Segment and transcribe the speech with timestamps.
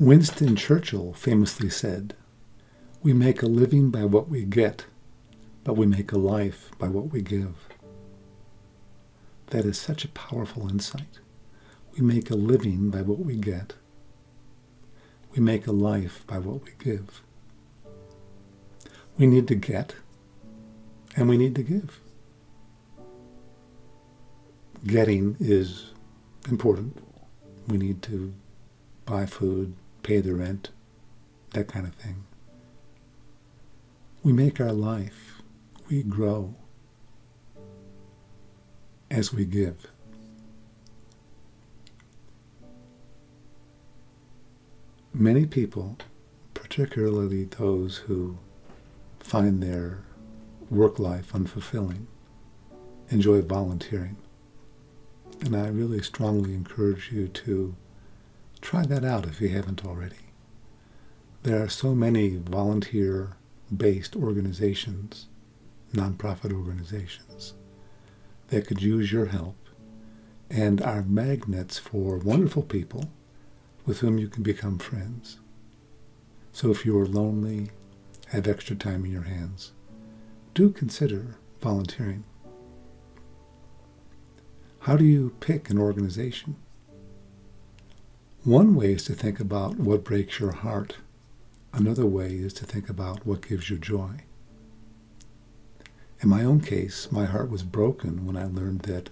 [0.00, 2.16] Winston Churchill famously said,
[3.04, 4.86] We make a living by what we get,
[5.62, 7.54] but we make a life by what we give.
[9.50, 11.20] That is such a powerful insight.
[11.92, 13.74] We make a living by what we get.
[15.30, 17.22] We make a life by what we give.
[19.16, 19.94] We need to get,
[21.14, 22.00] and we need to give.
[24.84, 25.92] Getting is
[26.50, 26.98] important.
[27.68, 28.34] We need to
[29.06, 30.70] buy food, pay the rent,
[31.54, 32.24] that kind of thing.
[34.22, 35.42] We make our life,
[35.88, 36.54] we grow
[39.10, 39.86] as we give.
[45.12, 45.96] Many people,
[46.52, 48.36] particularly those who
[49.20, 50.02] find their
[50.70, 52.06] work life unfulfilling,
[53.08, 54.16] enjoy volunteering.
[55.40, 57.74] And I really strongly encourage you to
[58.74, 60.32] try that out if you haven't already.
[61.44, 63.36] There are so many volunteer
[63.74, 65.26] based organizations,
[65.92, 67.54] nonprofit organizations,
[68.48, 69.56] that could use your help
[70.50, 73.10] and are magnets for wonderful people
[73.86, 75.38] with whom you can become friends.
[76.52, 77.70] So if you are lonely,
[78.30, 79.70] have extra time in your hands,
[80.52, 82.24] do consider volunteering.
[84.80, 86.56] How do you pick an organization?
[88.44, 90.98] One way is to think about what breaks your heart.
[91.72, 94.16] Another way is to think about what gives you joy.
[96.20, 99.08] In my own case, my heart was broken when I learned that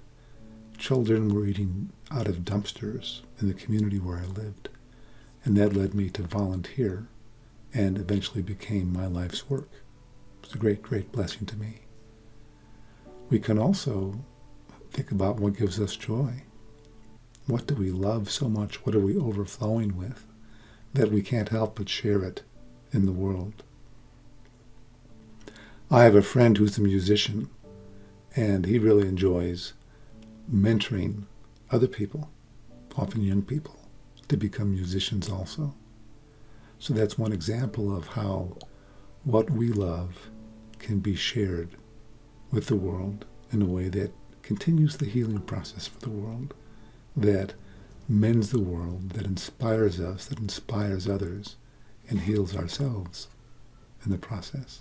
[0.77, 4.69] children were eating out of dumpsters in the community where I lived.
[5.47, 7.09] And that led me to volunteer
[7.73, 9.71] and eventually became my life's work.
[10.43, 11.79] It was a great, great blessing to me.
[13.31, 14.27] We can also
[14.91, 16.43] think about what gives us joy.
[17.47, 18.87] What do we love so much?
[18.87, 20.25] What are we overflowing with
[20.95, 22.43] that we can't help but share it
[22.93, 23.65] in the world?
[25.91, 27.51] I have a friend who's a musician,
[28.37, 29.75] and he really enjoys
[30.51, 31.25] mentoring
[31.71, 32.31] other people,
[32.97, 33.77] often young people,
[34.29, 35.75] to become musicians also.
[36.79, 38.57] So that's one example of how
[39.25, 40.31] what we love
[40.79, 41.71] can be shared
[42.51, 46.55] with the world in a way that continues the healing process for the world,
[47.17, 47.55] that
[48.09, 51.57] mends the world, that inspires us, that inspires others,
[52.09, 53.29] and heals ourselves
[54.05, 54.81] in the process.